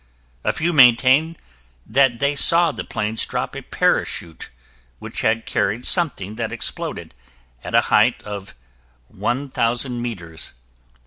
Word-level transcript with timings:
A 0.43 0.51
few 0.51 0.73
maintained 0.73 1.37
that 1.85 2.17
they 2.17 2.35
saw 2.35 2.71
the 2.71 2.83
planes 2.83 3.23
drop 3.23 3.55
a 3.55 3.61
parachute 3.61 4.49
which 4.97 5.21
had 5.21 5.45
carried 5.45 5.85
something 5.85 6.37
that 6.37 6.51
exploded 6.51 7.13
at 7.63 7.75
a 7.75 7.81
height 7.81 8.23
of 8.23 8.55
1,000 9.09 10.01
meters. 10.01 10.53